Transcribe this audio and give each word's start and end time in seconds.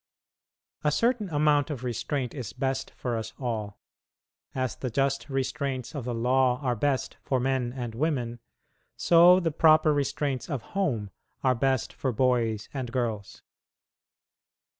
A 0.83 0.89
certain 0.91 1.29
amount 1.29 1.69
of 1.69 1.83
restraint 1.83 2.33
is 2.33 2.53
best 2.53 2.89
for 2.95 3.15
us 3.15 3.33
all. 3.39 3.77
As 4.55 4.75
the 4.75 4.89
just 4.89 5.29
restraints 5.29 5.93
of 5.93 6.05
the 6.05 6.13
law 6.15 6.59
are 6.63 6.75
best 6.75 7.17
for 7.21 7.39
men 7.39 7.71
and 7.71 7.93
women, 7.93 8.39
so 8.97 9.39
the 9.39 9.51
proper 9.51 9.93
restraints 9.93 10.49
of 10.49 10.63
home 10.73 11.11
are 11.43 11.53
best 11.53 11.93
for 11.93 12.11
boys 12.11 12.67
and 12.73 12.91
girls. 12.91 13.43